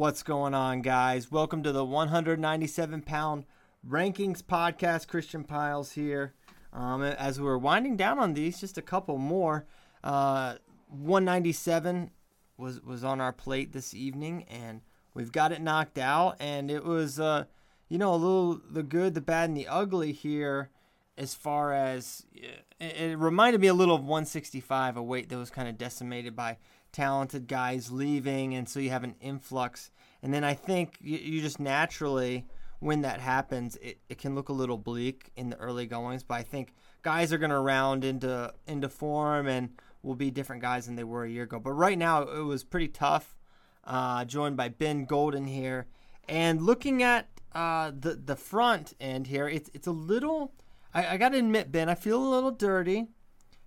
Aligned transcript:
What's 0.00 0.22
going 0.22 0.54
on, 0.54 0.80
guys? 0.80 1.30
Welcome 1.30 1.62
to 1.62 1.72
the 1.72 1.84
197 1.84 3.02
pound 3.02 3.44
rankings 3.86 4.42
podcast. 4.42 5.08
Christian 5.08 5.44
Pyles 5.44 5.92
here. 5.92 6.32
Um, 6.72 7.02
as 7.02 7.38
we're 7.38 7.58
winding 7.58 7.98
down 7.98 8.18
on 8.18 8.32
these, 8.32 8.58
just 8.58 8.78
a 8.78 8.82
couple 8.82 9.18
more. 9.18 9.66
Uh, 10.02 10.54
197 10.88 12.12
was 12.56 12.80
was 12.80 13.04
on 13.04 13.20
our 13.20 13.34
plate 13.34 13.74
this 13.74 13.92
evening, 13.92 14.44
and 14.44 14.80
we've 15.12 15.32
got 15.32 15.52
it 15.52 15.60
knocked 15.60 15.98
out. 15.98 16.36
And 16.40 16.70
it 16.70 16.82
was, 16.82 17.20
uh, 17.20 17.44
you 17.90 17.98
know, 17.98 18.14
a 18.14 18.16
little 18.16 18.58
the 18.70 18.82
good, 18.82 19.12
the 19.12 19.20
bad, 19.20 19.50
and 19.50 19.56
the 19.58 19.68
ugly 19.68 20.12
here. 20.12 20.70
As 21.20 21.34
far 21.34 21.74
as 21.74 22.24
it, 22.80 23.18
reminded 23.18 23.60
me 23.60 23.66
a 23.66 23.74
little 23.74 23.94
of 23.94 24.00
165, 24.00 24.96
a 24.96 25.02
weight 25.02 25.28
that 25.28 25.36
was 25.36 25.50
kind 25.50 25.68
of 25.68 25.76
decimated 25.76 26.34
by 26.34 26.56
talented 26.92 27.46
guys 27.46 27.92
leaving, 27.92 28.54
and 28.54 28.66
so 28.66 28.80
you 28.80 28.88
have 28.88 29.04
an 29.04 29.14
influx. 29.20 29.90
And 30.22 30.32
then 30.32 30.44
I 30.44 30.54
think 30.54 30.96
you, 31.02 31.18
you 31.18 31.42
just 31.42 31.60
naturally, 31.60 32.46
when 32.78 33.02
that 33.02 33.20
happens, 33.20 33.76
it, 33.76 33.98
it 34.08 34.16
can 34.16 34.34
look 34.34 34.48
a 34.48 34.54
little 34.54 34.78
bleak 34.78 35.30
in 35.36 35.50
the 35.50 35.58
early 35.58 35.86
goings. 35.86 36.22
But 36.22 36.34
I 36.36 36.42
think 36.42 36.72
guys 37.02 37.34
are 37.34 37.38
going 37.38 37.50
to 37.50 37.58
round 37.58 38.02
into 38.02 38.52
into 38.66 38.88
form 38.88 39.46
and 39.46 39.70
will 40.02 40.14
be 40.14 40.30
different 40.30 40.62
guys 40.62 40.86
than 40.86 40.96
they 40.96 41.04
were 41.04 41.24
a 41.24 41.30
year 41.30 41.44
ago. 41.44 41.58
But 41.58 41.72
right 41.72 41.98
now, 41.98 42.22
it 42.22 42.44
was 42.44 42.64
pretty 42.64 42.88
tough. 42.88 43.36
Uh, 43.84 44.24
joined 44.24 44.56
by 44.56 44.68
Ben 44.68 45.04
Golden 45.04 45.46
here, 45.46 45.86
and 46.28 46.62
looking 46.62 47.02
at 47.02 47.28
uh, 47.52 47.92
the 47.98 48.14
the 48.14 48.36
front 48.36 48.94
end 49.00 49.26
here, 49.26 49.48
it's 49.48 49.70
it's 49.74 49.86
a 49.86 49.92
little. 49.92 50.52
I, 50.94 51.14
I 51.14 51.16
got 51.16 51.30
to 51.30 51.38
admit, 51.38 51.72
Ben, 51.72 51.88
I 51.88 51.94
feel 51.94 52.22
a 52.22 52.34
little 52.34 52.50
dirty 52.50 53.08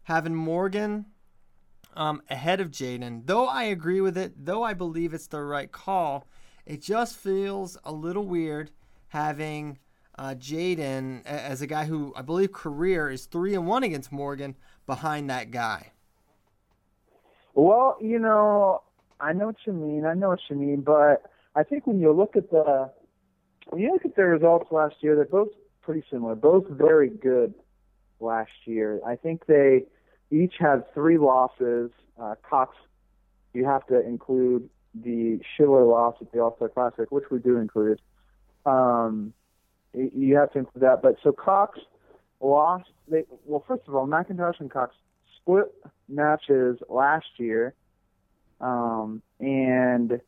having 0.04 0.36
Morgan 0.36 1.06
um, 1.96 2.22
ahead 2.30 2.60
of 2.60 2.72
J'den. 2.72 3.24
Though 3.26 3.48
I 3.48 3.64
agree 3.64 4.02
with 4.02 4.18
it, 4.18 4.46
though 4.46 4.64
I 4.64 4.74
believe 4.74 5.14
it's 5.14 5.28
the 5.28 5.42
right 5.42 5.72
call, 5.72 6.28
it 6.66 6.82
just 6.82 7.16
feels 7.16 7.78
a 7.84 7.92
little 7.92 8.26
weird 8.26 8.72
having 9.10 9.80
uh, 10.18 10.36
J'den 10.38 11.26
as 11.26 11.62
a 11.62 11.68
guy 11.68 11.86
who 11.86 12.14
I 12.16 12.22
believe 12.22 12.52
career 12.52 13.10
is 13.10 13.26
three 13.26 13.54
and 13.54 13.68
one 13.68 13.84
against 13.84 14.12
Morgan 14.12 14.56
behind 14.86 15.30
that 15.30 15.52
guy. 15.52 15.92
Well, 17.56 17.98
you 18.02 18.20
know, 18.20 18.82
I 19.20 19.34
know 19.34 19.48
what 19.48 19.56
you 19.66 19.74
mean. 19.74 20.06
I 20.06 20.14
know 20.14 20.30
what 20.30 20.40
you 20.50 20.56
mean, 20.56 20.82
but 20.82 21.24
I 21.56 21.64
think 21.64 21.86
when 21.86 22.00
you 22.00 22.12
look 22.12 22.36
at 22.36 22.50
the 22.50 22.92
when 23.70 23.82
you 23.82 23.92
look 23.94 24.06
at 24.06 24.16
the 24.16 24.24
results 24.24 24.72
last 24.72 24.96
year, 25.02 25.16
they're 25.16 25.26
both 25.26 25.50
pretty 25.84 26.04
similar, 26.10 26.36
both 26.36 26.68
very 26.70 27.10
good 27.10 27.54
last 28.20 28.52
year. 28.66 29.00
I 29.06 29.16
think 29.16 29.46
they 29.46 29.84
each 30.32 30.56
had 30.60 30.92
three 30.94 31.18
losses. 31.18 31.92
Uh, 32.20 32.36
Cox, 32.48 32.76
you 33.54 33.66
have 33.66 33.86
to 33.88 34.00
include 34.00 34.70
the 34.96 35.40
Schiller 35.56 35.84
loss 35.84 36.16
at 36.22 36.32
the 36.32 36.40
All 36.40 36.56
Star 36.56 36.70
Classic, 36.70 37.12
which 37.12 37.26
we 37.30 37.40
do 37.40 37.58
include. 37.58 38.02
Um, 38.66 39.34
you 39.94 40.36
have 40.38 40.52
to 40.54 40.60
include 40.60 40.84
that. 40.84 41.02
But 41.02 41.18
so 41.24 41.32
Cox 41.32 41.80
lost. 42.40 42.90
They 43.08 43.24
well, 43.46 43.64
first 43.68 43.84
of 43.88 43.96
all, 43.96 44.08
McIntosh 44.08 44.60
and 44.60 44.72
Cox 44.72 44.96
split 45.42 45.74
matches 46.08 46.78
last 46.90 47.26
year, 47.38 47.74
um, 48.62 49.22
and 49.40 50.22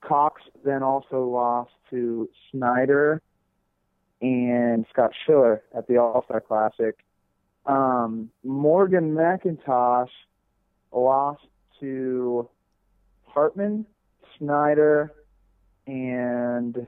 Cox 0.00 0.42
then 0.64 0.82
also 0.82 1.24
lost 1.24 1.72
to 1.90 2.28
Snyder 2.50 3.20
and 4.24 4.86
Scott 4.90 5.10
Schiller 5.26 5.62
at 5.76 5.86
the 5.86 5.98
All 5.98 6.24
Star 6.24 6.40
Classic. 6.40 6.96
Um, 7.66 8.30
Morgan 8.42 9.14
McIntosh 9.14 10.08
lost 10.92 11.42
to 11.80 12.48
Hartman, 13.26 13.84
Snyder, 14.38 15.12
and 15.86 16.86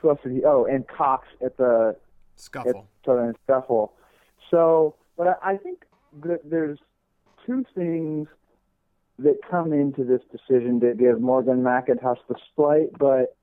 who 0.00 0.10
else 0.10 0.18
did 0.24 0.32
he? 0.32 0.42
Oh, 0.44 0.64
and 0.64 0.86
Cox 0.88 1.28
at 1.44 1.56
the 1.56 1.96
scuffle. 2.34 2.70
At 2.70 3.06
Southern 3.06 3.34
Scuffle. 3.44 3.92
So, 4.50 4.96
but 5.16 5.38
I, 5.42 5.52
I 5.52 5.56
think 5.58 5.84
that 6.24 6.40
there's 6.44 6.78
two 7.46 7.64
things 7.72 8.26
that 9.20 9.36
come 9.48 9.72
into 9.72 10.02
this 10.02 10.22
decision 10.32 10.80
to 10.80 10.94
give 10.94 11.20
Morgan 11.20 11.62
McIntosh 11.62 12.18
the 12.28 12.34
slight, 12.56 12.98
but 12.98 13.36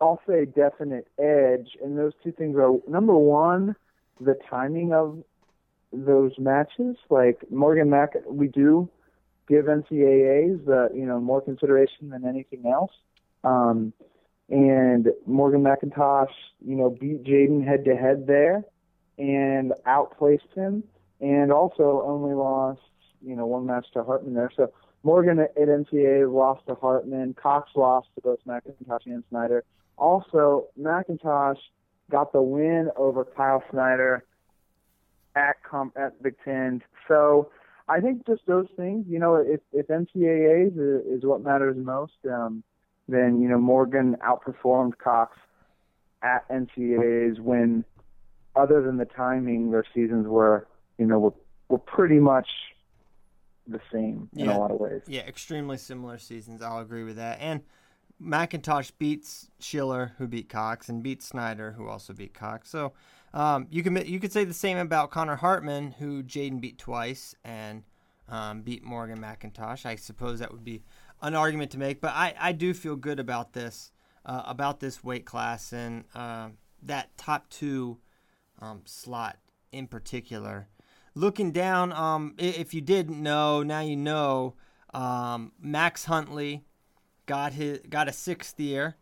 I'll 0.00 0.20
say 0.26 0.44
definite 0.44 1.08
edge. 1.18 1.76
And 1.82 1.98
those 1.98 2.12
two 2.22 2.32
things 2.32 2.56
are 2.56 2.72
number 2.88 3.14
one, 3.16 3.74
the 4.20 4.36
timing 4.48 4.92
of 4.92 5.22
those 5.92 6.32
matches. 6.38 6.96
Like 7.10 7.50
Morgan 7.50 7.90
Mac, 7.90 8.14
we 8.26 8.48
do 8.48 8.88
give 9.48 9.66
NCAAs 9.66 10.64
the 10.64 10.88
you 10.94 11.06
know 11.06 11.20
more 11.20 11.40
consideration 11.40 12.10
than 12.10 12.26
anything 12.26 12.64
else. 12.66 12.92
Um, 13.44 13.92
and 14.48 15.08
Morgan 15.26 15.62
McIntosh, 15.62 16.32
you 16.64 16.76
know, 16.76 16.90
beat 16.90 17.24
J'den 17.24 17.66
head 17.66 17.84
to 17.86 17.96
head 17.96 18.26
there 18.26 18.64
and 19.18 19.72
outplaced 19.86 20.52
him, 20.54 20.84
and 21.20 21.52
also 21.52 22.02
only 22.04 22.34
lost 22.34 22.80
you 23.24 23.36
know 23.36 23.46
one 23.46 23.66
match 23.66 23.86
to 23.94 24.04
Hartman 24.04 24.34
there. 24.34 24.50
So 24.56 24.72
Morgan 25.02 25.40
at 25.40 25.56
NCAA 25.56 26.32
lost 26.32 26.66
to 26.68 26.74
Hartman. 26.74 27.34
Cox 27.34 27.70
lost 27.74 28.08
to 28.14 28.20
both 28.20 28.38
McIntosh 28.46 29.06
and 29.06 29.24
Snyder. 29.30 29.64
Also, 29.96 30.68
McIntosh 30.80 31.58
got 32.10 32.32
the 32.32 32.42
win 32.42 32.90
over 32.96 33.24
Kyle 33.24 33.62
Snyder 33.70 34.24
at 35.34 35.62
comp 35.62 35.96
at 35.96 36.22
Big 36.22 36.34
Ten. 36.44 36.82
So 37.08 37.50
I 37.88 38.00
think 38.00 38.26
just 38.26 38.42
those 38.46 38.68
things, 38.76 39.06
you 39.08 39.18
know, 39.18 39.36
if 39.36 39.60
if 39.72 39.88
NCAAs 39.88 40.72
is, 40.72 41.18
is 41.18 41.24
what 41.24 41.42
matters 41.42 41.76
most, 41.76 42.12
um, 42.30 42.62
then 43.08 43.40
you 43.40 43.48
know 43.48 43.58
Morgan 43.58 44.16
outperformed 44.24 44.98
Cox 44.98 45.36
at 46.22 46.48
NCAAs 46.48 47.40
when, 47.40 47.84
other 48.54 48.82
than 48.82 48.98
the 48.98 49.04
timing, 49.04 49.72
their 49.72 49.84
seasons 49.94 50.28
were 50.28 50.66
you 50.98 51.06
know 51.06 51.18
were 51.18 51.34
were 51.68 51.78
pretty 51.78 52.20
much 52.20 52.48
the 53.66 53.80
same 53.92 54.28
in 54.34 54.48
a 54.48 54.58
lot 54.58 54.70
of 54.70 54.80
ways. 54.80 55.02
Yeah, 55.06 55.22
extremely 55.22 55.78
similar 55.78 56.18
seasons. 56.18 56.62
I'll 56.62 56.80
agree 56.80 57.04
with 57.04 57.16
that. 57.16 57.38
And 57.40 57.62
McIntosh 58.22 58.92
beats 58.98 59.50
Schiller, 59.58 60.12
who 60.18 60.26
beat 60.26 60.48
Cox, 60.48 60.88
and 60.88 61.02
beats 61.02 61.26
Snyder, 61.26 61.72
who 61.72 61.88
also 61.88 62.12
beat 62.12 62.34
Cox. 62.34 62.70
So 62.70 62.92
um, 63.34 63.66
you 63.70 63.82
can 63.82 63.96
you 64.06 64.20
could 64.20 64.32
say 64.32 64.44
the 64.44 64.54
same 64.54 64.78
about 64.78 65.10
Connor 65.10 65.36
Hartman, 65.36 65.92
who 65.92 66.22
J'den 66.22 66.60
beat 66.60 66.78
twice, 66.78 67.34
and 67.44 67.84
um, 68.28 68.62
beat 68.62 68.84
Morgan 68.84 69.20
McIntosh. 69.20 69.86
I 69.86 69.96
suppose 69.96 70.38
that 70.38 70.52
would 70.52 70.64
be 70.64 70.82
an 71.20 71.34
argument 71.34 71.70
to 71.72 71.78
make, 71.78 72.00
but 72.00 72.12
I, 72.12 72.34
I 72.38 72.52
do 72.52 72.74
feel 72.74 72.96
good 72.96 73.20
about 73.20 73.52
this 73.52 73.92
uh, 74.24 74.42
about 74.46 74.80
this 74.80 75.02
weight 75.02 75.24
class 75.24 75.72
and 75.72 76.04
uh, 76.14 76.48
that 76.82 77.16
top 77.16 77.48
two 77.48 77.98
um, 78.60 78.82
slot 78.84 79.38
in 79.72 79.86
particular. 79.86 80.68
Looking 81.14 81.52
down, 81.52 81.92
um, 81.92 82.34
if 82.38 82.72
you 82.72 82.80
didn't 82.80 83.22
know, 83.22 83.62
now 83.62 83.80
you 83.80 83.96
know. 83.96 84.54
Um, 84.94 85.52
Max 85.60 86.04
Huntley 86.04 86.64
got 87.26 87.52
his 87.52 87.80
got 87.88 88.08
a 88.08 88.12
sixth 88.12 88.58
year, 88.58 88.96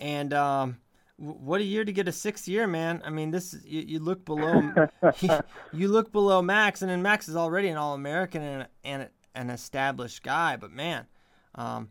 and 0.00 0.32
um, 0.34 0.78
what 1.16 1.60
a 1.60 1.64
year 1.64 1.84
to 1.84 1.92
get 1.92 2.08
a 2.08 2.12
sixth 2.12 2.48
year, 2.48 2.66
man. 2.66 3.02
I 3.04 3.10
mean, 3.10 3.30
this 3.30 3.56
you, 3.64 3.82
you 3.82 3.98
look 4.00 4.24
below 4.24 4.72
you 5.72 5.88
look 5.88 6.12
below 6.12 6.42
Max, 6.42 6.82
and 6.82 6.90
then 6.90 7.02
Max 7.02 7.28
is 7.28 7.36
already 7.36 7.68
an 7.68 7.76
All 7.76 7.94
American 7.94 8.42
and, 8.42 8.68
and 8.84 9.08
an 9.34 9.50
established 9.50 10.22
guy. 10.22 10.56
But 10.56 10.72
man, 10.72 11.06
um, 11.54 11.90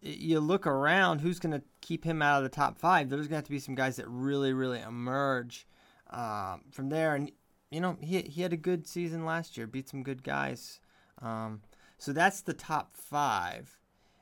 you 0.00 0.40
look 0.40 0.66
around, 0.66 1.20
who's 1.20 1.38
going 1.38 1.52
to 1.52 1.62
keep 1.80 2.04
him 2.04 2.22
out 2.22 2.38
of 2.38 2.42
the 2.44 2.54
top 2.54 2.78
five? 2.78 3.08
There's 3.08 3.22
going 3.22 3.30
to 3.30 3.36
have 3.36 3.44
to 3.44 3.50
be 3.50 3.58
some 3.58 3.74
guys 3.74 3.96
that 3.96 4.08
really, 4.08 4.52
really 4.52 4.80
emerge 4.80 5.66
um, 6.10 6.62
from 6.70 6.88
there. 6.88 7.14
And 7.14 7.30
you 7.70 7.80
know, 7.80 7.96
he 8.00 8.22
he 8.22 8.42
had 8.42 8.52
a 8.52 8.56
good 8.56 8.86
season 8.86 9.24
last 9.24 9.56
year, 9.56 9.66
beat 9.66 9.88
some 9.88 10.02
good 10.02 10.22
guys. 10.22 10.80
Um, 11.20 11.62
so 11.98 12.12
that's 12.12 12.40
the 12.40 12.54
top 12.54 12.94
five, 12.94 13.78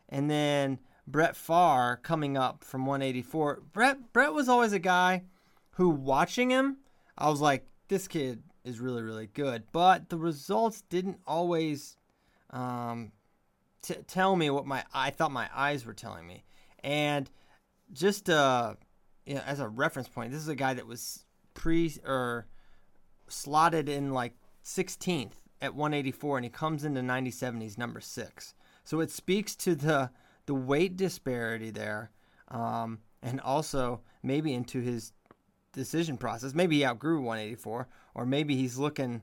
and 0.08 0.30
then 0.30 0.78
Brett 1.06 1.34
Pfarr 1.34 2.02
coming 2.02 2.36
up 2.36 2.64
from 2.64 2.86
184. 2.86 3.62
Brett 3.72 4.12
Brett 4.12 4.32
was 4.32 4.48
always 4.48 4.72
a 4.72 4.78
guy 4.78 5.24
who 5.72 5.90
watching 5.90 6.50
him, 6.50 6.78
I 7.18 7.28
was 7.28 7.40
like, 7.40 7.66
this 7.88 8.08
kid 8.08 8.42
is 8.64 8.80
really 8.80 9.02
really 9.02 9.28
good. 9.28 9.64
But 9.72 10.08
the 10.08 10.18
results 10.18 10.82
didn't 10.88 11.20
always 11.26 11.96
um, 12.50 13.12
t- 13.82 13.94
tell 14.06 14.34
me 14.34 14.50
what 14.50 14.66
my 14.66 14.84
I 14.92 15.10
thought 15.10 15.30
my 15.30 15.48
eyes 15.54 15.86
were 15.86 15.94
telling 15.94 16.26
me. 16.26 16.44
And 16.82 17.30
just 17.92 18.28
uh, 18.28 18.74
you 19.24 19.34
know, 19.34 19.42
as 19.46 19.60
a 19.60 19.68
reference 19.68 20.08
point, 20.08 20.32
this 20.32 20.40
is 20.40 20.48
a 20.48 20.56
guy 20.56 20.74
that 20.74 20.86
was 20.86 21.24
pre 21.54 21.92
or 22.04 22.46
slotted 23.28 23.88
in 23.88 24.12
like 24.12 24.34
16th 24.64 25.32
at 25.60 25.74
184, 25.74 26.38
and 26.38 26.44
he 26.44 26.50
comes 26.50 26.84
into 26.84 27.02
97. 27.02 27.60
He's 27.60 27.78
number 27.78 28.00
six. 28.00 28.54
So 28.84 29.00
it 29.00 29.10
speaks 29.10 29.54
to 29.56 29.74
the 29.74 30.10
the 30.46 30.54
weight 30.54 30.96
disparity 30.96 31.70
there, 31.70 32.12
um, 32.48 33.00
and 33.20 33.40
also 33.40 34.00
maybe 34.22 34.54
into 34.54 34.80
his 34.80 35.12
decision 35.72 36.16
process. 36.16 36.54
Maybe 36.54 36.76
he 36.76 36.86
outgrew 36.86 37.20
184, 37.20 37.88
or 38.14 38.26
maybe 38.26 38.56
he's 38.56 38.78
looking 38.78 39.22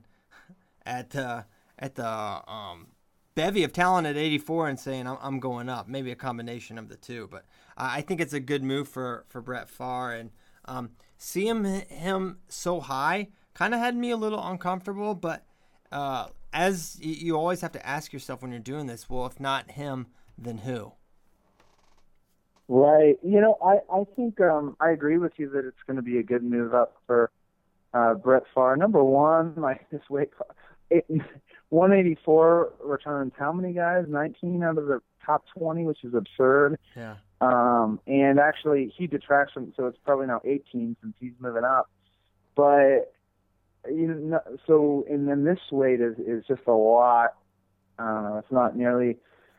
at 0.86 1.16
uh, 1.16 1.42
at 1.78 1.94
the 1.94 2.06
um, 2.06 2.88
bevy 3.34 3.64
of 3.64 3.72
talent 3.72 4.06
at 4.06 4.16
84 4.16 4.68
and 4.68 4.78
saying 4.78 5.06
I'm, 5.06 5.40
going 5.40 5.68
up. 5.68 5.88
Maybe 5.88 6.10
a 6.10 6.16
combination 6.16 6.78
of 6.78 6.88
the 6.88 6.96
two, 6.96 7.28
but 7.30 7.44
I 7.76 8.02
think 8.02 8.20
it's 8.20 8.32
a 8.32 8.40
good 8.40 8.62
move 8.62 8.88
for 8.88 9.24
for 9.28 9.40
Brett 9.40 9.68
Pfarr 9.68 10.18
and 10.18 10.30
um, 10.66 10.90
see 11.16 11.48
him 11.48 11.64
him 11.64 12.38
so 12.48 12.80
high 12.80 13.28
kind 13.54 13.74
of 13.74 13.80
had 13.80 13.96
me 13.96 14.10
a 14.10 14.16
little 14.16 14.44
uncomfortable. 14.44 15.14
But 15.14 15.44
uh, 15.90 16.28
as 16.52 16.98
you 17.00 17.36
always 17.36 17.60
have 17.60 17.72
to 17.72 17.86
ask 17.86 18.12
yourself 18.12 18.42
when 18.42 18.50
you're 18.50 18.60
doing 18.60 18.86
this, 18.86 19.08
well, 19.08 19.26
if 19.26 19.40
not 19.40 19.72
him, 19.72 20.08
then 20.36 20.58
who? 20.58 20.92
Right. 22.68 23.18
You 23.22 23.40
know, 23.40 23.58
I 23.64 23.78
I 23.94 24.04
think 24.16 24.40
um, 24.40 24.76
I 24.80 24.90
agree 24.90 25.18
with 25.18 25.32
you 25.36 25.50
that 25.50 25.66
it's 25.66 25.82
going 25.86 25.96
to 25.96 26.02
be 26.02 26.18
a 26.18 26.22
good 26.22 26.42
move 26.42 26.74
up 26.74 26.96
for 27.06 27.30
uh, 27.92 28.14
Brett 28.14 28.44
Pfarr. 28.54 28.76
Number 28.76 29.04
one, 29.04 29.54
like 29.58 29.88
this 29.90 30.02
weight, 30.08 30.30
it, 30.90 31.06
184 31.70 32.72
returns 32.82 33.32
how 33.38 33.52
many 33.52 33.72
guys? 33.72 34.04
19 34.08 34.62
out 34.62 34.78
of 34.78 34.86
the 34.86 35.00
top 35.24 35.44
20, 35.58 35.84
which 35.84 36.04
is 36.04 36.14
absurd. 36.14 36.78
Yeah. 36.96 37.16
Um, 37.40 38.00
and 38.06 38.38
actually, 38.38 38.92
he 38.96 39.06
detracts 39.06 39.52
from, 39.52 39.72
so 39.76 39.86
it's 39.86 39.98
probably 40.04 40.26
now 40.26 40.40
18 40.44 40.96
since 41.02 41.14
he's 41.20 41.32
moving 41.40 41.64
up. 41.64 41.90
But 42.54 43.12
you 43.88 44.06
know, 44.06 44.40
so 44.66 45.04
and 45.08 45.28
then 45.28 45.44
this 45.44 45.58
weight 45.70 46.00
is 46.00 46.18
is 46.18 46.44
just 46.46 46.62
a 46.66 46.72
lot. 46.72 47.34
Uh, 47.98 48.38
it's 48.38 48.50
not 48.50 48.76
nearly 48.76 49.16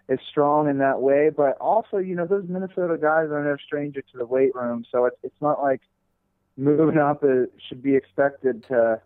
as 0.10 0.20
strong 0.30 0.70
in 0.70 0.78
that 0.80 1.02
way. 1.02 1.30
But 1.36 1.58
also, 1.60 1.98
you 1.98 2.16
know, 2.16 2.26
those 2.26 2.46
Minnesota 2.48 2.98
guys 2.98 3.30
are 3.30 3.44
no 3.44 3.58
stranger 3.66 4.02
to 4.02 4.18
the 4.18 4.26
weight 4.26 4.54
room, 4.56 4.86
so 4.92 5.06
it's 5.06 5.18
it's 5.24 5.42
not 5.42 5.62
like 5.62 5.82
moving 6.58 6.98
up 6.98 7.24
is, 7.24 7.48
should 7.68 7.84
be 7.84 7.96
expected 7.96 8.66
to, 8.68 9.02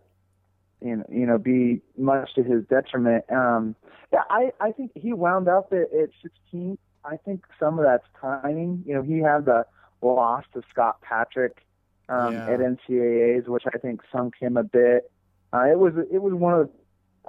you 0.80 0.96
know, 0.96 1.04
you 1.10 1.26
know, 1.26 1.38
be 1.38 1.82
much 1.96 2.34
to 2.34 2.42
his 2.42 2.64
detriment. 2.66 3.24
Um, 3.30 3.74
yeah, 4.12 4.22
I 4.30 4.52
I 4.60 4.72
think 4.72 4.92
he 4.94 5.12
wound 5.12 5.48
up 5.48 5.72
at, 5.72 5.92
at 5.92 6.10
16. 6.22 6.78
I 7.04 7.16
think 7.16 7.44
some 7.58 7.78
of 7.78 7.84
that's 7.84 8.06
timing. 8.20 8.84
You 8.86 8.94
know, 8.94 9.02
he 9.02 9.18
had 9.18 9.46
the 9.46 9.64
loss 10.02 10.44
to 10.54 10.62
Scott 10.70 11.00
Patrick 11.02 11.64
um, 12.10 12.34
yeah. 12.34 12.50
at 12.50 12.60
NCAA's, 12.60 13.48
which 13.48 13.64
I 13.72 13.78
think 13.78 14.00
sunk 14.12 14.34
him 14.38 14.56
a 14.56 14.64
bit. 14.64 15.10
Uh, 15.52 15.64
it 15.70 15.78
was 15.78 15.94
it 16.12 16.18
was 16.20 16.34
one 16.34 16.54
of 16.54 16.70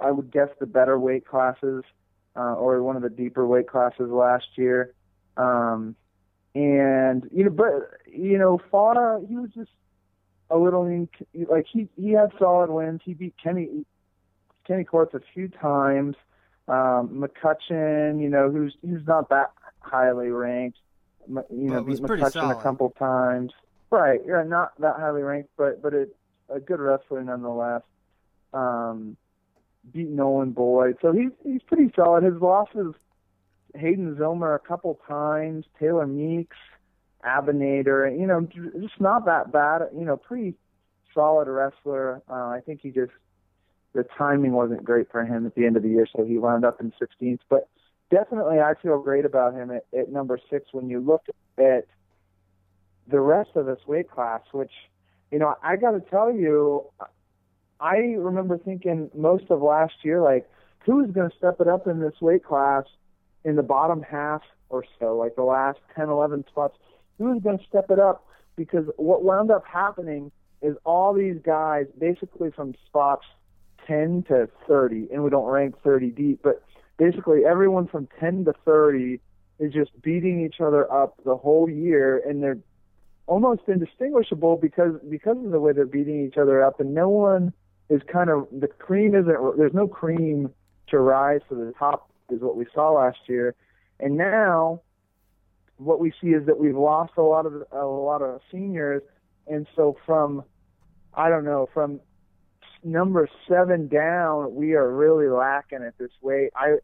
I 0.00 0.10
would 0.10 0.30
guess 0.30 0.48
the 0.58 0.66
better 0.66 0.98
weight 0.98 1.26
classes 1.26 1.84
uh, 2.36 2.54
or 2.54 2.82
one 2.82 2.96
of 2.96 3.02
the 3.02 3.10
deeper 3.10 3.46
weight 3.46 3.68
classes 3.68 4.10
last 4.10 4.46
year. 4.56 4.94
Um, 5.36 5.96
and 6.54 7.28
you 7.32 7.44
know, 7.44 7.50
but 7.50 7.72
you 8.06 8.38
know, 8.38 8.60
Pfarr 8.70 9.26
he 9.26 9.36
was 9.36 9.50
just 9.54 9.70
a 10.50 10.58
little 10.58 10.84
inc- 10.84 11.48
like 11.48 11.66
he 11.72 11.88
he 11.96 12.12
had 12.12 12.32
solid 12.38 12.70
wins. 12.70 13.00
He 13.04 13.14
beat 13.14 13.34
Kenny 13.42 13.84
Kenny 14.66 14.84
Courts 14.84 15.14
a 15.14 15.20
few 15.32 15.48
times. 15.48 16.16
Um, 16.68 17.24
McCutcheon, 17.24 18.20
you 18.20 18.28
know, 18.28 18.50
who's 18.50 18.76
who's 18.82 19.06
not 19.06 19.30
that 19.30 19.52
highly 19.80 20.28
ranked. 20.28 20.78
You 21.28 21.46
know, 21.50 21.82
beat 21.82 22.00
McCutcheon 22.00 22.58
a 22.58 22.62
couple 22.62 22.90
times. 22.90 23.52
Right, 23.92 24.20
yeah, 24.26 24.42
not 24.42 24.72
that 24.80 24.96
highly 24.98 25.20
ranked, 25.22 25.50
but 25.58 25.82
but 25.82 25.92
it, 25.92 26.16
a 26.48 26.58
good 26.58 26.80
wrestler 26.80 27.22
nonetheless. 27.22 27.82
Um, 28.54 29.18
beat 29.92 30.08
Nolan 30.08 30.52
Boyd. 30.52 30.96
So 31.02 31.12
he's 31.12 31.30
he's 31.44 31.60
pretty 31.66 31.92
solid. 31.94 32.24
His 32.24 32.40
losses, 32.40 32.94
Hayden 33.74 34.16
Zillmer 34.16 34.56
a 34.56 34.58
couple 34.58 34.98
times, 35.06 35.66
Taylor 35.78 36.06
Meeks, 36.06 36.56
Abounader, 37.22 38.18
you 38.18 38.26
know, 38.26 38.48
just 38.80 38.98
not 38.98 39.26
that 39.26 39.52
bad. 39.52 39.82
You 39.94 40.06
know, 40.06 40.16
pretty 40.16 40.54
solid 41.12 41.46
wrestler. 41.46 42.22
Uh, 42.30 42.48
I 42.48 42.60
think 42.64 42.80
he 42.82 42.88
just 42.92 43.12
the 43.92 44.06
timing 44.16 44.52
wasn't 44.52 44.84
great 44.84 45.12
for 45.12 45.22
him 45.22 45.44
at 45.44 45.54
the 45.54 45.66
end 45.66 45.76
of 45.76 45.82
the 45.82 45.90
year, 45.90 46.06
so 46.16 46.24
he 46.24 46.38
wound 46.38 46.64
up 46.64 46.80
in 46.80 46.94
16th. 46.98 47.40
But 47.50 47.68
definitely, 48.10 48.58
I 48.58 48.72
feel 48.80 49.02
great 49.02 49.26
about 49.26 49.52
him 49.52 49.70
at, 49.70 49.84
at 49.94 50.10
number 50.10 50.40
six. 50.48 50.72
When 50.72 50.88
you 50.88 50.98
look 50.98 51.24
at 51.58 51.84
the 53.08 53.20
rest 53.20 53.50
of 53.54 53.66
this 53.66 53.80
weight 53.86 54.10
class, 54.10 54.40
which 54.52 54.72
you 55.32 55.38
know, 55.38 55.54
I 55.62 55.76
got 55.76 55.92
to 55.92 56.00
tell 56.00 56.30
you, 56.30 56.84
I 57.80 57.96
remember 57.96 58.58
thinking 58.58 59.10
most 59.16 59.44
of 59.48 59.62
last 59.62 59.94
year, 60.02 60.20
like, 60.20 60.48
who's 60.84 61.10
going 61.10 61.30
to 61.30 61.36
step 61.36 61.56
it 61.58 61.66
up 61.66 61.86
in 61.86 62.00
this 62.00 62.12
weight 62.20 62.44
class 62.44 62.84
in 63.42 63.56
the 63.56 63.62
bottom 63.62 64.02
half 64.02 64.42
or 64.68 64.84
so, 65.00 65.16
like 65.16 65.34
the 65.34 65.42
last 65.42 65.78
10, 65.96 66.10
11 66.10 66.44
spots? 66.48 66.76
Who's 67.18 67.42
going 67.42 67.58
to 67.58 67.64
step 67.64 67.90
it 67.90 67.98
up? 67.98 68.26
Because 68.56 68.84
what 68.96 69.24
wound 69.24 69.50
up 69.50 69.64
happening 69.66 70.30
is 70.60 70.76
all 70.84 71.14
these 71.14 71.38
guys, 71.42 71.86
basically 71.98 72.50
from 72.50 72.74
spots 72.86 73.24
10 73.86 74.24
to 74.28 74.48
30, 74.68 75.08
and 75.12 75.24
we 75.24 75.30
don't 75.30 75.46
rank 75.46 75.74
30 75.82 76.10
deep, 76.10 76.40
but 76.42 76.62
basically 76.98 77.44
everyone 77.46 77.88
from 77.88 78.06
10 78.20 78.44
to 78.44 78.52
30 78.66 79.18
is 79.58 79.72
just 79.72 79.90
beating 80.02 80.44
each 80.44 80.60
other 80.60 80.92
up 80.92 81.16
the 81.24 81.36
whole 81.36 81.70
year, 81.70 82.22
and 82.28 82.42
they're 82.42 82.58
almost 83.26 83.62
indistinguishable 83.68 84.56
because 84.56 84.94
because 85.08 85.36
of 85.44 85.50
the 85.50 85.60
way 85.60 85.72
they're 85.72 85.86
beating 85.86 86.26
each 86.26 86.36
other 86.36 86.64
up, 86.64 86.80
and 86.80 86.94
no 86.94 87.08
one 87.08 87.52
is 87.88 88.00
kind 88.10 88.30
of 88.30 88.46
the 88.52 88.66
cream 88.66 89.14
isn't 89.14 89.58
there's 89.58 89.74
no 89.74 89.86
cream 89.86 90.50
to 90.88 90.98
rise 90.98 91.40
to 91.48 91.54
the 91.54 91.72
top 91.78 92.10
is 92.30 92.40
what 92.40 92.56
we 92.56 92.66
saw 92.74 92.90
last 92.90 93.18
year, 93.28 93.54
and 94.00 94.16
now 94.16 94.80
what 95.76 96.00
we 96.00 96.12
see 96.20 96.28
is 96.28 96.46
that 96.46 96.58
we've 96.58 96.76
lost 96.76 97.12
a 97.16 97.22
lot 97.22 97.46
of 97.46 97.54
a 97.72 97.84
lot 97.84 98.22
of 98.22 98.40
seniors, 98.50 99.02
and 99.46 99.66
so 99.76 99.96
from 100.06 100.44
I 101.14 101.28
don't 101.28 101.44
know 101.44 101.68
from 101.72 102.00
number 102.84 103.28
seven 103.48 103.86
down 103.88 104.54
we 104.54 104.74
are 104.74 104.90
really 104.90 105.28
lacking 105.28 105.82
at 105.82 105.96
this 105.98 106.10
weight. 106.20 106.50
I 106.56 106.76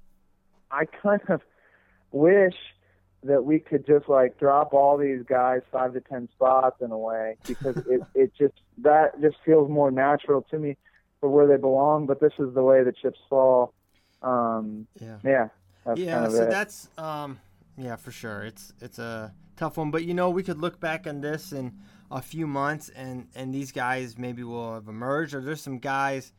I 0.70 0.84
kind 0.84 1.22
of 1.28 1.40
wish 2.12 2.54
that 3.28 3.44
we 3.44 3.58
could 3.58 3.86
just 3.86 4.08
like 4.08 4.38
drop 4.38 4.72
all 4.72 4.96
these 4.96 5.22
guys 5.22 5.60
five 5.70 5.92
to 5.92 6.00
ten 6.00 6.28
spots 6.34 6.80
in 6.80 6.90
a 6.90 6.98
way 6.98 7.36
because 7.46 7.76
it 7.86 8.02
it 8.14 8.32
just 8.36 8.54
that 8.78 9.20
just 9.20 9.36
feels 9.44 9.70
more 9.70 9.90
natural 9.90 10.42
to 10.50 10.58
me 10.58 10.76
for 11.20 11.28
where 11.28 11.46
they 11.46 11.56
belong. 11.56 12.06
But 12.06 12.20
this 12.20 12.32
is 12.38 12.54
the 12.54 12.62
way 12.62 12.82
the 12.82 12.92
chips 12.92 13.18
fall. 13.28 13.72
Um, 14.22 14.86
yeah, 15.00 15.18
yeah, 15.22 15.48
that's 15.84 16.00
yeah. 16.00 16.14
Kind 16.14 16.26
of 16.26 16.32
so 16.32 16.42
it. 16.42 16.50
that's 16.50 16.88
um, 16.98 17.38
yeah, 17.76 17.96
for 17.96 18.10
sure. 18.10 18.42
It's 18.42 18.72
it's 18.80 18.98
a 18.98 19.32
tough 19.56 19.76
one, 19.76 19.90
but 19.90 20.04
you 20.04 20.14
know 20.14 20.30
we 20.30 20.42
could 20.42 20.58
look 20.58 20.80
back 20.80 21.06
on 21.06 21.20
this 21.20 21.52
in 21.52 21.74
a 22.10 22.22
few 22.22 22.46
months, 22.46 22.88
and 22.88 23.28
and 23.34 23.54
these 23.54 23.72
guys 23.72 24.16
maybe 24.16 24.42
will 24.42 24.74
have 24.74 24.88
emerged, 24.88 25.34
or 25.34 25.42
there's 25.42 25.62
some 25.62 25.78
guys 25.78 26.32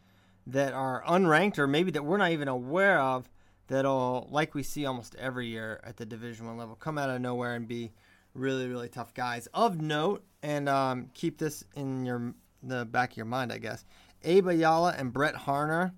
that 0.48 0.74
are 0.74 1.04
unranked, 1.08 1.60
or 1.60 1.68
maybe 1.68 1.92
that 1.92 2.04
we're 2.04 2.18
not 2.18 2.32
even 2.32 2.48
aware 2.48 3.00
of 3.00 3.30
that'll, 3.70 4.28
like 4.30 4.54
we 4.54 4.64
see 4.64 4.86
almost 4.86 5.16
every 5.16 5.48
year 5.48 5.80
at 5.84 5.96
the 5.96 6.06
Division 6.06 6.46
One 6.46 6.58
level, 6.58 6.76
come 6.76 6.98
out 6.98 7.10
of 7.10 7.22
nowhere 7.22 7.56
and 7.56 7.68
be 7.68 7.94
really, 8.34 8.68
really 8.68 8.90
tough 8.90 9.14
guys. 9.14 9.48
Of 9.54 9.80
note, 9.80 10.26
and 10.44 10.68
um, 10.68 11.10
keep 11.14 11.38
this 11.38 11.64
in 11.76 12.06
your 12.06 12.34
the 12.62 12.86
back 12.86 13.12
of 13.12 13.18
your 13.18 13.26
mind, 13.26 13.54
I 13.54 13.58
guess. 13.58 13.86
Abe 14.24 14.48
Ayala 14.48 14.96
and 14.98 15.14
Brett 15.14 15.36
Harner. 15.36 15.94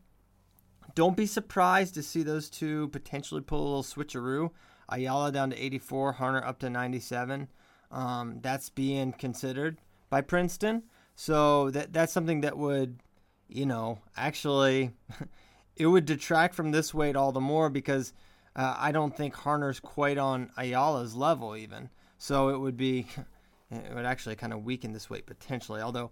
Don't 0.93 1.17
be 1.17 1.25
surprised 1.25 1.95
to 1.95 2.03
see 2.03 2.21
those 2.21 2.49
two 2.49 2.89
potentially 2.89 3.41
pull 3.41 3.61
a 3.61 3.63
little 3.63 3.83
switcheroo. 3.83 4.51
Ayala 4.89 5.31
down 5.31 5.51
to 5.51 5.63
84, 5.63 6.15
Harner 6.15 6.45
up 6.45 6.59
to 6.59 6.69
97. 6.69 7.47
Um, 7.91 8.39
that's 8.41 8.69
being 8.69 9.13
considered 9.13 9.77
by 10.09 10.21
Princeton. 10.21 10.83
So 11.15 11.69
that 11.71 11.93
that's 11.93 12.13
something 12.13 12.41
that 12.41 12.57
would, 12.57 12.99
you 13.47 13.65
know, 13.65 13.99
actually, 14.15 14.91
it 15.81 15.87
would 15.87 16.05
detract 16.05 16.53
from 16.53 16.69
this 16.69 16.93
weight 16.93 17.15
all 17.15 17.31
the 17.31 17.41
more 17.41 17.67
because 17.67 18.13
uh, 18.55 18.75
I 18.77 18.91
don't 18.91 19.17
think 19.17 19.33
Harner's 19.33 19.79
quite 19.79 20.19
on 20.19 20.51
Ayala's 20.55 21.15
level 21.15 21.55
even. 21.55 21.89
So 22.19 22.49
it 22.49 22.59
would 22.59 22.77
be, 22.77 23.07
it 23.71 23.95
would 23.95 24.05
actually 24.05 24.35
kind 24.35 24.53
of 24.53 24.63
weaken 24.63 24.93
this 24.93 25.09
weight 25.09 25.25
potentially. 25.25 25.81
Although, 25.81 26.11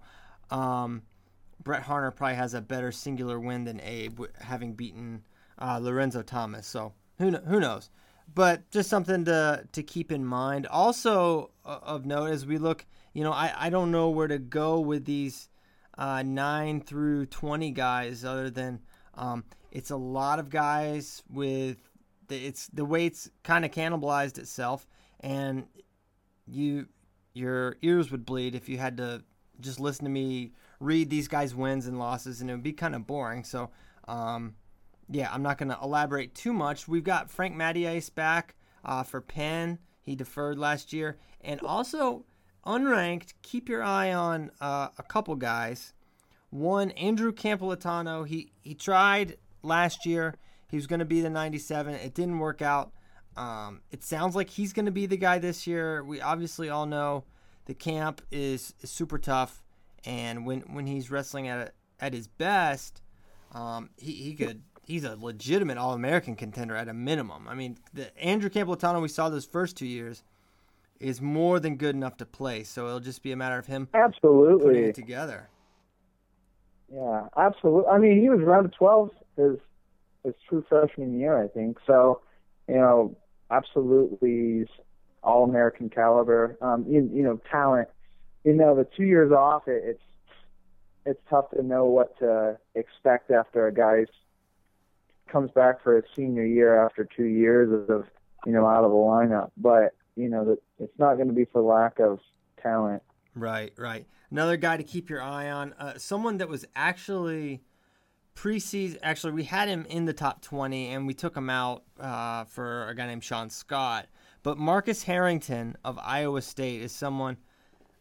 um, 0.49 1.03
Brett 1.63 1.83
Harner 1.83 2.15
probably 2.15 2.35
has 2.35 2.55
a 2.55 2.61
better 2.61 2.91
singular 2.91 3.39
win 3.39 3.63
than 3.63 3.79
Abe, 3.81 4.21
having 4.41 4.73
beaten 4.73 5.23
uh, 5.59 5.77
Lorenzo 5.79 6.23
Thomas. 6.23 6.65
So 6.65 6.93
who 7.19 7.29
who 7.31 7.59
knows? 7.59 7.91
But 8.33 8.71
just 8.71 8.89
something 8.89 9.25
to 9.25 9.67
to 9.71 9.83
keep 9.83 10.11
in 10.11 10.25
mind. 10.25 10.65
Also 10.65 11.51
of 11.63 12.07
note 12.07 12.31
as 12.31 12.47
we 12.47 12.57
look, 12.57 12.87
you 13.13 13.23
know, 13.23 13.33
I, 13.33 13.53
I 13.55 13.69
don't 13.69 13.91
know 13.91 14.09
where 14.09 14.27
to 14.27 14.39
go 14.39 14.79
with 14.79 15.05
these 15.05 15.49
uh, 15.95 16.23
nine 16.23 16.81
through 16.81 17.27
twenty 17.27 17.69
guys, 17.69 18.25
other 18.25 18.49
than 18.49 18.79
um, 19.19 19.43
it's 19.71 19.91
a 19.91 19.95
lot 19.95 20.39
of 20.39 20.49
guys 20.49 21.21
with 21.29 21.77
the, 22.27 22.37
it's 22.37 22.67
the 22.67 22.85
weight's 22.85 23.29
kind 23.43 23.63
of 23.63 23.69
cannibalized 23.69 24.39
itself, 24.39 24.87
and 25.19 25.67
you 26.47 26.87
your 27.33 27.77
ears 27.83 28.09
would 28.09 28.25
bleed 28.25 28.55
if 28.55 28.67
you 28.67 28.79
had 28.79 28.97
to 28.97 29.23
just 29.59 29.79
listen 29.79 30.05
to 30.05 30.11
me 30.11 30.51
read 30.79 31.09
these 31.09 31.27
guys' 31.27 31.53
wins 31.53 31.87
and 31.87 31.99
losses, 31.99 32.41
and 32.41 32.49
it 32.49 32.53
would 32.53 32.63
be 32.63 32.73
kind 32.73 32.95
of 32.95 33.05
boring. 33.05 33.43
So, 33.43 33.69
um, 34.07 34.55
yeah, 35.09 35.29
I'm 35.31 35.43
not 35.43 35.57
going 35.57 35.69
to 35.69 35.77
elaborate 35.81 36.33
too 36.35 36.53
much. 36.53 36.87
We've 36.87 37.03
got 37.03 37.29
Frank 37.29 37.55
Mattiace 37.55 38.13
back 38.13 38.55
uh, 38.85 39.03
for 39.03 39.21
Penn. 39.21 39.79
He 40.01 40.15
deferred 40.15 40.57
last 40.57 40.93
year. 40.93 41.17
And 41.41 41.59
also, 41.61 42.25
unranked, 42.65 43.33
keep 43.41 43.69
your 43.69 43.83
eye 43.83 44.13
on 44.13 44.51
uh, 44.61 44.89
a 44.97 45.03
couple 45.03 45.35
guys. 45.35 45.93
One, 46.49 46.91
Andrew 46.91 47.31
Campolattano. 47.31 48.27
He, 48.27 48.51
he 48.61 48.73
tried 48.73 49.37
last 49.61 50.05
year. 50.05 50.35
He 50.69 50.77
was 50.77 50.87
going 50.87 50.99
to 50.99 51.05
be 51.05 51.21
the 51.21 51.29
97. 51.29 51.93
It 51.95 52.13
didn't 52.13 52.39
work 52.39 52.61
out. 52.61 52.91
Um, 53.37 53.81
it 53.91 54.03
sounds 54.03 54.35
like 54.35 54.49
he's 54.49 54.73
going 54.73 54.85
to 54.85 54.91
be 54.91 55.05
the 55.05 55.17
guy 55.17 55.39
this 55.39 55.65
year. 55.65 56.03
We 56.03 56.21
obviously 56.21 56.69
all 56.69 56.85
know 56.85 57.23
the 57.65 57.73
camp 57.73 58.21
is, 58.31 58.73
is 58.81 58.89
super 58.89 59.17
tough 59.17 59.63
and 60.05 60.45
when 60.45 60.61
when 60.61 60.87
he's 60.87 61.11
wrestling 61.11 61.47
at 61.47 61.73
at 61.99 62.13
his 62.13 62.27
best, 62.27 63.01
um, 63.53 63.89
he 63.97 64.11
he 64.11 64.33
could 64.33 64.61
he's 64.85 65.03
a 65.03 65.15
legitimate 65.15 65.77
All 65.77 65.93
American 65.93 66.35
contender 66.35 66.75
at 66.75 66.87
a 66.87 66.93
minimum. 66.93 67.47
I 67.47 67.55
mean, 67.55 67.77
the 67.93 68.17
Andrew 68.21 68.49
Campolattano 68.49 69.01
we 69.01 69.07
saw 69.07 69.29
those 69.29 69.45
first 69.45 69.77
two 69.77 69.87
years 69.87 70.23
is 70.99 71.21
more 71.21 71.59
than 71.59 71.77
good 71.77 71.95
enough 71.95 72.17
to 72.17 72.25
play. 72.25 72.63
So 72.63 72.87
it'll 72.87 72.99
just 72.99 73.23
be 73.23 73.31
a 73.31 73.35
matter 73.35 73.57
of 73.57 73.67
him 73.67 73.87
absolutely 73.93 74.65
putting 74.65 74.83
it 74.85 74.95
together. 74.95 75.49
Yeah, 76.93 77.27
absolutely. 77.37 77.89
I 77.91 77.97
mean, 77.97 78.21
he 78.21 78.29
was 78.29 78.41
round 78.41 78.73
twelve 78.77 79.11
his 79.37 79.57
his 80.23 80.33
true 80.47 80.65
freshman 80.67 81.19
year, 81.19 81.41
I 81.41 81.47
think. 81.47 81.77
So, 81.87 82.21
you 82.67 82.75
know, 82.75 83.15
absolutely 83.51 84.65
all 85.23 85.43
American 85.43 85.89
caliber. 85.89 86.57
Um, 86.61 86.85
you, 86.87 87.09
you 87.13 87.23
know, 87.23 87.39
talent 87.51 87.89
you 88.43 88.53
know, 88.53 88.75
the 88.75 88.87
two 88.95 89.03
years 89.03 89.31
off, 89.31 89.67
it, 89.67 89.83
it's 89.85 90.01
it's 91.05 91.19
tough 91.29 91.49
to 91.51 91.63
know 91.63 91.85
what 91.85 92.17
to 92.19 92.57
expect 92.75 93.31
after 93.31 93.67
a 93.67 93.73
guy 93.73 94.05
comes 95.31 95.51
back 95.51 95.81
for 95.83 95.95
his 95.95 96.05
senior 96.15 96.45
year 96.45 96.83
after 96.83 97.07
two 97.15 97.25
years 97.25 97.89
of 97.89 98.05
you 98.45 98.51
know 98.51 98.65
out 98.65 98.83
of 98.83 98.91
the 98.91 98.97
lineup. 98.97 99.51
But 99.57 99.93
you 100.15 100.29
know 100.29 100.57
it's 100.79 100.99
not 100.99 101.15
going 101.15 101.27
to 101.27 101.33
be 101.33 101.45
for 101.45 101.61
lack 101.61 101.99
of 101.99 102.19
talent. 102.61 103.03
Right, 103.35 103.71
right. 103.77 104.05
Another 104.31 104.57
guy 104.57 104.77
to 104.77 104.83
keep 104.83 105.09
your 105.09 105.21
eye 105.21 105.49
on, 105.49 105.73
uh, 105.79 105.97
someone 105.97 106.37
that 106.37 106.49
was 106.49 106.65
actually 106.75 107.61
preseason. 108.35 108.97
Actually, 109.01 109.33
we 109.33 109.43
had 109.43 109.67
him 109.67 109.85
in 109.89 110.05
the 110.05 110.13
top 110.13 110.41
twenty, 110.41 110.91
and 110.91 111.07
we 111.07 111.13
took 111.13 111.35
him 111.35 111.49
out 111.49 111.83
uh, 111.99 112.43
for 112.45 112.87
a 112.87 112.95
guy 112.95 113.07
named 113.07 113.23
Sean 113.23 113.49
Scott. 113.49 114.07
But 114.43 114.57
Marcus 114.57 115.03
Harrington 115.03 115.75
of 115.83 115.99
Iowa 116.01 116.41
State 116.41 116.81
is 116.81 116.91
someone 116.91 117.37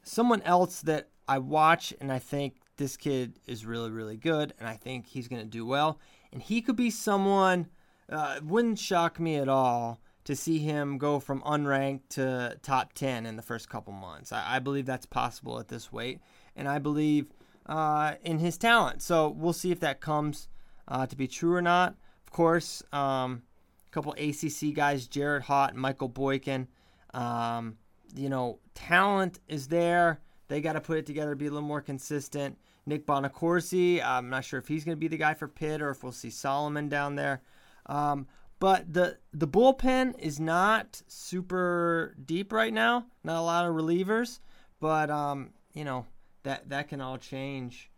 someone 0.02 0.42
else 0.42 0.82
that 0.82 1.08
I 1.26 1.38
watch 1.38 1.92
and 2.00 2.10
I 2.10 2.18
think 2.18 2.54
this 2.76 2.96
kid 2.96 3.38
is 3.46 3.66
really, 3.66 3.90
really 3.90 4.16
good, 4.16 4.54
and 4.58 4.68
I 4.68 4.74
think 4.76 5.06
he's 5.06 5.28
going 5.28 5.42
to 5.42 5.48
do 5.48 5.66
well. 5.66 5.98
And 6.32 6.40
he 6.40 6.62
could 6.62 6.76
be 6.76 6.90
someone, 6.90 7.66
uh, 8.08 8.38
wouldn't 8.42 8.78
shock 8.78 9.18
me 9.18 9.36
at 9.36 9.48
all 9.48 10.00
to 10.28 10.36
see 10.36 10.58
him 10.58 10.98
go 10.98 11.18
from 11.18 11.40
unranked 11.40 12.02
to 12.10 12.54
top 12.62 12.92
10 12.92 13.24
in 13.24 13.36
the 13.36 13.42
first 13.42 13.70
couple 13.70 13.94
months. 13.94 14.30
I, 14.30 14.56
I 14.56 14.58
believe 14.58 14.84
that's 14.84 15.06
possible 15.06 15.58
at 15.58 15.68
this 15.68 15.90
weight, 15.90 16.20
and 16.54 16.68
I 16.68 16.78
believe 16.78 17.32
uh, 17.64 18.16
in 18.22 18.38
his 18.38 18.58
talent. 18.58 19.00
So 19.00 19.30
we'll 19.30 19.54
see 19.54 19.72
if 19.72 19.80
that 19.80 20.02
comes 20.02 20.48
uh, 20.86 21.06
to 21.06 21.16
be 21.16 21.28
true 21.28 21.54
or 21.54 21.62
not. 21.62 21.94
Of 22.26 22.30
course, 22.30 22.82
um, 22.92 23.40
a 23.86 23.90
couple 23.90 24.12
ACC 24.18 24.74
guys, 24.74 25.06
Jared 25.06 25.44
Haught, 25.44 25.74
Michael 25.74 26.10
Boykin. 26.10 26.68
Um, 27.14 27.78
you 28.14 28.28
know, 28.28 28.58
talent 28.74 29.40
is 29.48 29.68
there. 29.68 30.20
They 30.48 30.60
got 30.60 30.74
to 30.74 30.82
put 30.82 30.98
it 30.98 31.06
together, 31.06 31.34
be 31.36 31.46
a 31.46 31.50
little 31.50 31.66
more 31.66 31.80
consistent. 31.80 32.58
Nick 32.84 33.06
Bonaccorsi, 33.06 34.04
I'm 34.04 34.28
not 34.28 34.44
sure 34.44 34.58
if 34.58 34.68
he's 34.68 34.84
going 34.84 34.96
to 34.96 35.00
be 35.00 35.08
the 35.08 35.16
guy 35.16 35.32
for 35.32 35.48
Pitt 35.48 35.80
or 35.80 35.88
if 35.88 36.02
we'll 36.02 36.12
see 36.12 36.28
Solomon 36.28 36.90
down 36.90 37.14
there. 37.14 37.40
Um, 37.86 38.26
but 38.58 38.92
the 38.92 39.18
the 39.32 39.46
bullpen 39.48 40.18
is 40.18 40.40
not 40.40 41.02
super 41.06 42.14
deep 42.24 42.52
right 42.52 42.72
now. 42.72 43.06
Not 43.22 43.38
a 43.38 43.42
lot 43.42 43.66
of 43.66 43.74
relievers, 43.74 44.40
but 44.80 45.10
um, 45.10 45.50
you 45.72 45.84
know 45.84 46.06
that 46.42 46.68
that 46.70 46.88
can 46.88 47.00
all 47.00 47.18
change 47.18 47.90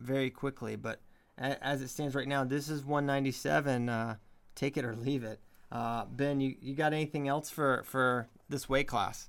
very 0.00 0.30
quickly. 0.30 0.76
But 0.76 1.00
as 1.38 1.80
it 1.80 1.88
stands 1.88 2.14
right 2.14 2.28
now, 2.28 2.44
this 2.44 2.68
is 2.68 2.84
197. 2.84 3.88
Uh, 3.88 4.16
take 4.54 4.76
it 4.76 4.84
or 4.84 4.94
leave 4.94 5.24
it. 5.24 5.40
Uh, 5.72 6.04
ben, 6.04 6.40
you, 6.40 6.56
you 6.60 6.74
got 6.74 6.92
anything 6.92 7.28
else 7.28 7.48
for 7.48 7.82
for 7.84 8.28
this 8.48 8.68
weight 8.68 8.88
class? 8.88 9.28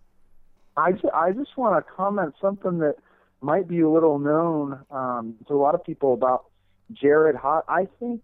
I, 0.78 0.94
ju- 0.94 1.12
I 1.14 1.32
just 1.32 1.58
want 1.58 1.86
to 1.86 1.92
comment 1.94 2.34
something 2.42 2.80
that 2.80 2.96
might 3.42 3.68
be 3.68 3.82
a 3.82 3.90
little 3.90 4.20
known 4.20 4.80
um, 4.90 5.36
to 5.48 5.54
a 5.54 5.60
lot 5.60 5.76
of 5.76 5.84
people 5.84 6.14
about 6.14 6.46
Jared 6.94 7.36
Haught. 7.36 7.66
I 7.68 7.88
think 8.00 8.24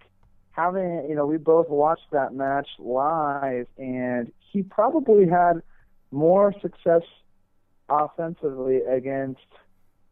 having, 0.57 1.05
you 1.07 1.15
know, 1.15 1.25
we 1.25 1.37
both 1.37 1.69
watched 1.69 2.09
that 2.11 2.33
match 2.33 2.67
live, 2.79 3.67
and 3.77 4.31
he 4.39 4.63
probably 4.63 5.27
had 5.27 5.61
more 6.11 6.53
success 6.61 7.03
offensively 7.89 8.77
against 8.77 9.45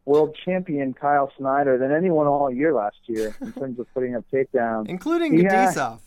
world 0.04 0.36
champion 0.44 0.94
Kyle 0.94 1.32
Snyder 1.36 1.76
than 1.78 1.90
anyone 1.90 2.28
all 2.28 2.50
year 2.50 2.72
last 2.72 2.96
year 3.06 3.34
in 3.40 3.52
terms 3.58 3.78
of 3.80 3.92
putting 3.92 4.14
up 4.14 4.24
takedowns, 4.32 4.88
including 4.88 5.36
Gadisov. 5.36 5.98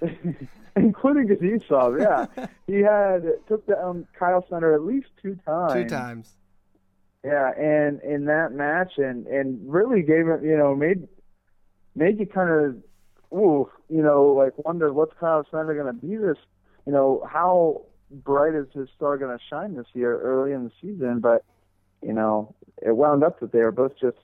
including 0.76 1.28
Gadisov. 1.28 2.00
Yeah, 2.00 2.46
he 2.66 2.80
had 2.80 3.24
took 3.48 3.66
down 3.66 4.06
Kyle 4.16 4.46
Snyder 4.46 4.74
at 4.74 4.82
least 4.82 5.08
two 5.22 5.38
times. 5.46 5.72
Two 5.72 5.88
times. 5.88 6.34
Yeah, 7.24 7.50
and 7.58 8.00
in 8.02 8.26
that 8.26 8.52
match, 8.52 8.92
and 8.98 9.26
and 9.26 9.58
really 9.66 10.02
gave 10.02 10.28
him 10.28 10.44
you 10.44 10.56
know, 10.56 10.74
made 10.74 11.08
made 11.98 12.18
you 12.20 12.26
kind 12.26 12.50
of, 12.50 12.76
ooh, 13.32 13.70
you 13.88 14.02
know, 14.02 14.26
like 14.26 14.52
wonder 14.64 14.92
what's 14.92 15.12
Kyle 15.18 15.44
Snyder 15.50 15.74
going 15.74 15.86
to 15.86 16.06
be 16.06 16.16
this, 16.16 16.38
you 16.86 16.92
know, 16.92 17.26
how 17.30 17.82
bright 18.10 18.54
is 18.54 18.66
his 18.72 18.88
star 18.96 19.18
going 19.18 19.36
to 19.36 19.44
shine 19.48 19.74
this 19.74 19.86
year 19.92 20.18
early 20.20 20.52
in 20.52 20.64
the 20.64 20.72
season? 20.80 21.20
But 21.20 21.44
you 22.02 22.12
know, 22.12 22.54
it 22.80 22.96
wound 22.96 23.24
up 23.24 23.40
that 23.40 23.52
they 23.52 23.60
were 23.60 23.72
both 23.72 23.92
just 24.00 24.18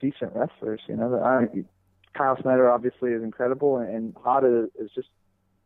decent 0.00 0.32
wrestlers. 0.34 0.80
You 0.88 0.96
know, 0.96 1.20
I, 1.22 1.46
Kyle 2.16 2.40
Snyder 2.40 2.70
obviously 2.70 3.12
is 3.12 3.22
incredible, 3.22 3.78
and 3.78 4.14
is, 4.44 4.86
is 4.86 4.90
just, 4.94 5.08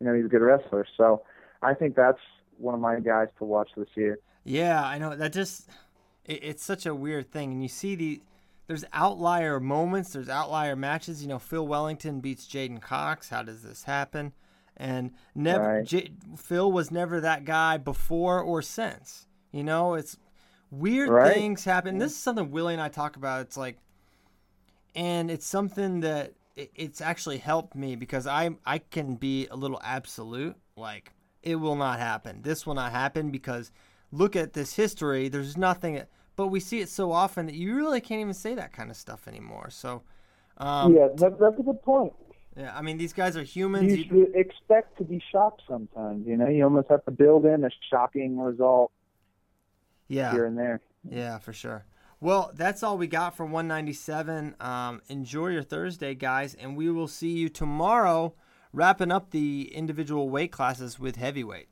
you 0.01 0.07
know, 0.07 0.15
he's 0.15 0.25
a 0.25 0.29
good 0.29 0.43
wrestler. 0.43 0.87
So 0.97 1.23
I 1.63 1.75
think 1.75 1.97
that's 1.97 2.21
one 2.59 2.75
of 2.75 2.81
my 2.81 3.01
guys 3.01 3.29
to 3.39 3.45
watch 3.45 3.71
this 3.77 3.89
year. 3.95 4.19
Yeah, 4.45 4.85
I 4.85 4.99
know 4.99 5.17
that 5.17 5.33
just 5.33 5.69
it, 6.25 6.41
it's 6.43 6.65
such 6.65 6.87
a 6.87 6.95
weird 6.95 7.31
thing, 7.31 7.53
and 7.53 7.63
you 7.63 7.69
see 7.69 7.95
the 7.95 8.21
there's 8.71 8.85
outlier 8.93 9.59
moments, 9.59 10.13
there's 10.13 10.29
outlier 10.29 10.77
matches. 10.77 11.23
You 11.23 11.29
know, 11.29 11.41
Phil 11.41 11.67
Wellington 11.67 12.21
beats 12.21 12.47
J'den 12.47 12.81
Cox. 12.81 13.29
How 13.29 13.43
does 13.43 13.65
this 13.65 13.83
happen? 13.83 14.33
And 14.77 15.11
never 15.35 15.79
right. 15.79 15.85
J, 15.85 16.13
Phil 16.37 16.71
was 16.71 16.93
never 16.93 17.21
that 17.21 17.45
guy 17.45 17.79
before 17.79 18.41
or 18.41 18.63
since. 18.63 19.27
You 19.51 19.65
know, 19.65 19.95
it's 19.95 20.17
weird 20.71 21.09
right. 21.09 21.35
things 21.35 21.65
happen. 21.65 21.99
This 21.99 22.13
is 22.13 22.19
something 22.19 22.53
Willie 22.53 22.75
and 22.75 22.81
I 22.81 22.89
talk 22.91 23.17
about. 23.17 23.41
It's 23.41 23.57
like, 23.57 23.77
and 24.95 25.33
it's 25.33 25.47
something 25.47 25.99
that 26.03 26.35
it, 26.55 26.71
it's 26.77 27.01
actually 27.01 27.39
helped 27.39 27.75
me 27.75 27.97
because 27.97 28.29
I 28.29 28.51
I 28.65 28.79
can 28.79 29.17
be 29.17 29.49
a 29.49 29.57
little 29.57 29.81
absolute, 29.83 30.55
like 30.77 31.13
it 31.43 31.57
will 31.57 31.75
not 31.75 31.99
happen. 31.99 32.43
This 32.43 32.65
will 32.65 32.75
not 32.75 32.93
happen 32.93 33.33
because 33.33 33.73
look 34.13 34.37
at 34.37 34.53
this 34.53 34.75
history. 34.75 35.29
There's 35.29 35.57
nothing, 35.57 36.03
but 36.41 36.47
we 36.47 36.59
see 36.59 36.81
it 36.81 36.89
so 36.89 37.13
often 37.13 37.45
that 37.45 37.55
you 37.55 37.77
really 37.77 38.01
can't 38.01 38.23
even 38.23 38.33
say 38.33 38.55
that 38.55 38.73
kind 38.73 38.91
of 38.91 38.97
stuff 38.97 39.29
anymore. 39.29 39.69
So, 39.69 40.01
um, 40.57 40.97
yeah, 40.97 41.09
that, 41.17 41.39
that's 41.39 41.59
a 41.59 41.63
good 41.63 41.83
point. 41.83 42.15
yeah, 42.57 42.73
I 42.75 42.81
mean 42.81 42.97
these 42.97 43.13
guys 43.13 43.37
are 43.37 43.43
humans. 43.43 43.95
You 43.95 44.05
should 44.05 44.35
expect 44.35 44.97
to 44.97 45.05
be 45.05 45.23
shocked 45.31 45.61
sometimes. 45.69 46.27
You 46.27 46.39
know, 46.39 46.49
you 46.49 46.65
almost 46.65 46.89
have 46.89 47.05
to 47.05 47.11
build 47.11 47.45
in 47.45 47.63
a 47.63 47.69
shocking 47.91 48.39
result 48.39 48.91
yeah, 50.09 50.33
here 50.33 50.47
and 50.47 50.57
there. 50.57 50.81
Yeah, 51.07 51.37
for 51.37 51.53
sure. 51.53 51.85
Well, 52.21 52.53
that's 52.55 52.83
all 52.83 52.97
we 52.97 53.07
got 53.07 53.37
for 53.37 53.45
197. 53.45 54.57
Um, 54.61 55.03
enjoy 55.09 55.49
your 55.49 55.63
Thursday, 55.63 56.15
guys, 56.15 56.55
and 56.55 56.75
we 56.75 56.91
will 56.91 57.09
see 57.09 57.33
you 57.33 57.51
tomorrow 57.51 58.33
wrapping 58.73 59.13
up 59.13 59.31
the 59.31 59.71
individual 59.75 60.31
weight 60.31 60.53
classes 60.53 60.99
with 60.99 61.17
heavyweight. 61.17 61.69